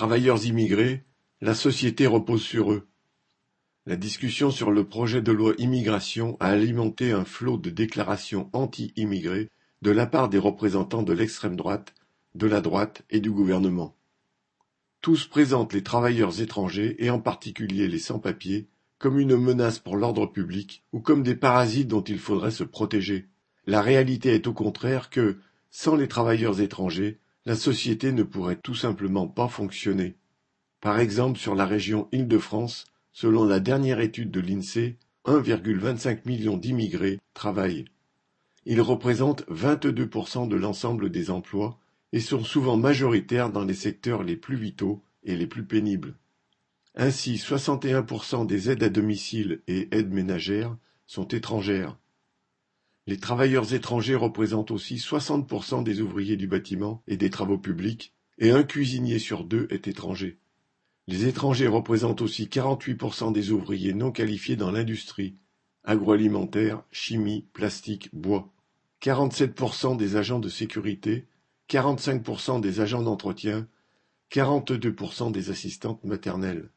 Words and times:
Travailleurs 0.00 0.46
immigrés, 0.46 1.04
la 1.42 1.54
société 1.54 2.06
repose 2.06 2.40
sur 2.40 2.72
eux. 2.72 2.88
La 3.84 3.96
discussion 3.96 4.50
sur 4.50 4.70
le 4.70 4.88
projet 4.88 5.20
de 5.20 5.30
loi 5.30 5.52
immigration 5.58 6.38
a 6.40 6.46
alimenté 6.46 7.12
un 7.12 7.26
flot 7.26 7.58
de 7.58 7.68
déclarations 7.68 8.48
anti-immigrés 8.54 9.50
de 9.82 9.90
la 9.90 10.06
part 10.06 10.30
des 10.30 10.38
représentants 10.38 11.02
de 11.02 11.12
l'extrême 11.12 11.54
droite, 11.54 11.92
de 12.34 12.46
la 12.46 12.62
droite 12.62 13.02
et 13.10 13.20
du 13.20 13.30
gouvernement. 13.30 13.94
Tous 15.02 15.26
présentent 15.26 15.74
les 15.74 15.82
travailleurs 15.82 16.40
étrangers, 16.40 16.96
et 17.04 17.10
en 17.10 17.20
particulier 17.20 17.86
les 17.86 17.98
sans-papiers, 17.98 18.70
comme 18.98 19.20
une 19.20 19.36
menace 19.36 19.80
pour 19.80 19.98
l'ordre 19.98 20.24
public 20.24 20.82
ou 20.94 21.00
comme 21.00 21.22
des 21.22 21.36
parasites 21.36 21.88
dont 21.88 22.04
il 22.04 22.18
faudrait 22.18 22.52
se 22.52 22.64
protéger. 22.64 23.28
La 23.66 23.82
réalité 23.82 24.34
est 24.34 24.46
au 24.46 24.54
contraire 24.54 25.10
que, 25.10 25.36
sans 25.70 25.94
les 25.94 26.08
travailleurs 26.08 26.62
étrangers, 26.62 27.20
la 27.46 27.56
société 27.56 28.12
ne 28.12 28.22
pourrait 28.22 28.60
tout 28.62 28.74
simplement 28.74 29.26
pas 29.26 29.48
fonctionner. 29.48 30.16
Par 30.80 30.98
exemple, 30.98 31.38
sur 31.38 31.54
la 31.54 31.66
région 31.66 32.08
Île-de-France, 32.12 32.84
selon 33.12 33.44
la 33.44 33.60
dernière 33.60 34.00
étude 34.00 34.30
de 34.30 34.40
l'INSEE, 34.40 34.96
1,25 35.26 36.26
million 36.26 36.56
d'immigrés 36.56 37.18
travaillent. 37.34 37.86
Ils 38.66 38.80
représentent 38.80 39.46
22% 39.48 40.48
de 40.48 40.56
l'ensemble 40.56 41.10
des 41.10 41.30
emplois 41.30 41.78
et 42.12 42.20
sont 42.20 42.44
souvent 42.44 42.76
majoritaires 42.76 43.50
dans 43.50 43.64
les 43.64 43.74
secteurs 43.74 44.22
les 44.22 44.36
plus 44.36 44.56
vitaux 44.56 45.02
et 45.24 45.36
les 45.36 45.46
plus 45.46 45.64
pénibles. 45.64 46.14
Ainsi, 46.94 47.36
61% 47.36 48.46
des 48.46 48.70
aides 48.70 48.82
à 48.82 48.88
domicile 48.88 49.62
et 49.68 49.88
aides 49.92 50.12
ménagères 50.12 50.76
sont 51.06 51.28
étrangères. 51.28 51.96
Les 53.06 53.16
travailleurs 53.18 53.72
étrangers 53.72 54.14
représentent 54.14 54.70
aussi 54.70 54.96
60% 54.96 55.82
des 55.82 56.00
ouvriers 56.00 56.36
du 56.36 56.46
bâtiment 56.46 57.02
et 57.08 57.16
des 57.16 57.30
travaux 57.30 57.58
publics, 57.58 58.14
et 58.38 58.50
un 58.50 58.62
cuisinier 58.62 59.18
sur 59.18 59.44
deux 59.44 59.66
est 59.70 59.88
étranger. 59.88 60.38
Les 61.06 61.26
étrangers 61.26 61.66
représentent 61.66 62.22
aussi 62.22 62.44
48% 62.44 63.32
des 63.32 63.50
ouvriers 63.50 63.94
non 63.94 64.12
qualifiés 64.12 64.56
dans 64.56 64.70
l'industrie, 64.70 65.36
agroalimentaire, 65.84 66.84
chimie, 66.92 67.46
plastique, 67.52 68.10
bois, 68.12 68.52
47% 69.02 69.96
des 69.96 70.16
agents 70.16 70.38
de 70.38 70.48
sécurité, 70.48 71.26
45% 71.68 72.60
des 72.60 72.80
agents 72.80 73.02
d'entretien, 73.02 73.66
42% 74.30 75.32
des 75.32 75.50
assistantes 75.50 76.04
maternelles. 76.04 76.70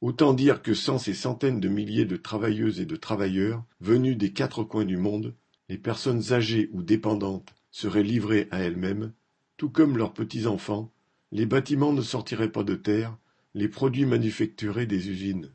Autant 0.00 0.34
dire 0.34 0.60
que 0.60 0.74
sans 0.74 0.98
ces 0.98 1.14
centaines 1.14 1.60
de 1.60 1.68
milliers 1.68 2.04
de 2.04 2.16
travailleuses 2.16 2.80
et 2.80 2.86
de 2.86 2.96
travailleurs 2.96 3.64
venus 3.80 4.18
des 4.18 4.32
quatre 4.32 4.64
coins 4.64 4.84
du 4.84 4.98
monde, 4.98 5.34
les 5.68 5.78
personnes 5.78 6.32
âgées 6.32 6.68
ou 6.72 6.82
dépendantes 6.82 7.54
seraient 7.70 8.02
livrées 8.02 8.48
à 8.50 8.60
elles-mêmes, 8.60 9.12
tout 9.56 9.70
comme 9.70 9.96
leurs 9.96 10.12
petits-enfants, 10.12 10.92
les 11.32 11.46
bâtiments 11.46 11.92
ne 11.92 12.02
sortiraient 12.02 12.52
pas 12.52 12.64
de 12.64 12.74
terre, 12.74 13.16
les 13.54 13.68
produits 13.68 14.06
manufacturés 14.06 14.86
des 14.86 15.08
usines. 15.08 15.50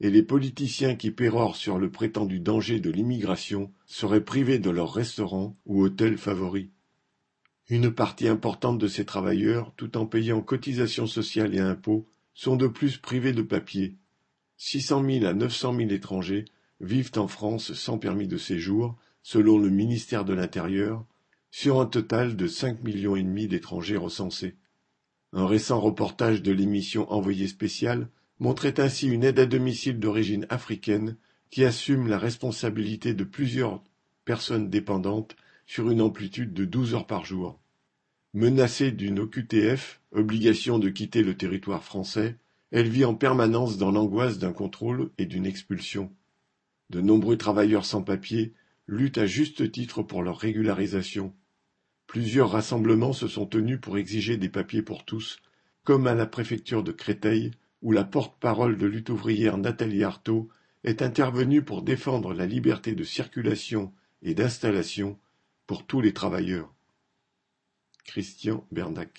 Et 0.00 0.10
les 0.10 0.22
politiciens 0.22 0.96
qui 0.96 1.10
pérorent 1.10 1.56
sur 1.56 1.78
le 1.78 1.90
prétendu 1.90 2.40
danger 2.40 2.80
de 2.80 2.90
l'immigration 2.90 3.72
seraient 3.86 4.24
privés 4.24 4.58
de 4.58 4.70
leurs 4.70 4.92
restaurants 4.92 5.56
ou 5.64 5.82
hôtels 5.82 6.18
favoris. 6.18 6.68
Une 7.68 7.92
partie 7.92 8.26
importante 8.26 8.78
de 8.78 8.88
ces 8.88 9.04
travailleurs, 9.04 9.72
tout 9.76 9.96
en 9.96 10.06
payant 10.06 10.40
cotisations 10.40 11.06
sociales 11.06 11.54
et 11.54 11.60
impôts, 11.60 12.08
sont 12.34 12.56
de 12.56 12.66
plus 12.66 12.98
privés 12.98 13.32
de 13.32 13.42
papier. 13.42 13.96
Six 14.56 14.80
cent 14.80 15.02
mille 15.02 15.26
à 15.26 15.34
neuf 15.34 15.54
cent 15.54 15.72
mille 15.72 15.92
étrangers 15.92 16.44
vivent 16.80 17.12
en 17.16 17.28
France 17.28 17.72
sans 17.72 17.98
permis 17.98 18.26
de 18.26 18.38
séjour 18.38 18.96
selon 19.22 19.58
le 19.58 19.70
ministère 19.70 20.24
de 20.24 20.34
l'Intérieur, 20.34 21.04
sur 21.50 21.80
un 21.80 21.86
total 21.86 22.36
de 22.36 22.46
cinq 22.46 22.82
millions 22.82 23.16
et 23.16 23.22
demi 23.22 23.46
d'étrangers 23.46 23.96
recensés. 23.96 24.56
Un 25.32 25.46
récent 25.46 25.80
reportage 25.80 26.42
de 26.42 26.52
l'émission 26.52 27.10
Envoyé 27.12 27.46
spécial 27.46 28.08
montrait 28.38 28.80
ainsi 28.80 29.08
une 29.08 29.24
aide 29.24 29.38
à 29.38 29.46
domicile 29.46 29.98
d'origine 29.98 30.46
africaine 30.50 31.16
qui 31.50 31.64
assume 31.64 32.08
la 32.08 32.18
responsabilité 32.18 33.14
de 33.14 33.24
plusieurs 33.24 33.82
personnes 34.24 34.70
dépendantes 34.70 35.36
sur 35.66 35.90
une 35.90 36.00
amplitude 36.00 36.52
de 36.52 36.64
douze 36.64 36.94
heures 36.94 37.06
par 37.06 37.24
jour. 37.24 37.60
Menacée 38.34 38.92
d'une 38.92 39.20
OQTF, 39.20 40.00
obligation 40.12 40.78
de 40.78 40.88
quitter 40.88 41.22
le 41.22 41.36
territoire 41.36 41.84
français, 41.84 42.36
elle 42.70 42.88
vit 42.88 43.04
en 43.04 43.14
permanence 43.14 43.76
dans 43.76 43.90
l'angoisse 43.90 44.38
d'un 44.38 44.52
contrôle 44.52 45.10
et 45.18 45.26
d'une 45.26 45.44
expulsion. 45.44 46.10
De 46.88 47.02
nombreux 47.02 47.36
travailleurs 47.36 47.84
sans 47.84 48.02
papier 48.02 48.54
luttent 48.86 49.18
à 49.18 49.26
juste 49.26 49.70
titre 49.72 50.02
pour 50.02 50.22
leur 50.22 50.38
régularisation. 50.38 51.34
Plusieurs 52.06 52.50
rassemblements 52.50 53.12
se 53.12 53.28
sont 53.28 53.46
tenus 53.46 53.80
pour 53.80 53.98
exiger 53.98 54.36
des 54.36 54.48
papiers 54.48 54.82
pour 54.82 55.04
tous, 55.04 55.38
comme 55.84 56.06
à 56.06 56.14
la 56.14 56.26
préfecture 56.26 56.82
de 56.82 56.92
Créteil, 56.92 57.52
où 57.80 57.92
la 57.92 58.04
porte-parole 58.04 58.76
de 58.76 58.86
lutte 58.86 59.10
ouvrière 59.10 59.58
Nathalie 59.58 60.04
Arthaud 60.04 60.48
est 60.84 61.02
intervenue 61.02 61.62
pour 61.62 61.82
défendre 61.82 62.34
la 62.34 62.46
liberté 62.46 62.94
de 62.94 63.04
circulation 63.04 63.92
et 64.22 64.34
d'installation 64.34 65.18
pour 65.66 65.86
tous 65.86 66.00
les 66.00 66.12
travailleurs. 66.12 66.72
Christian 68.04 68.66
Bernac 68.72 69.12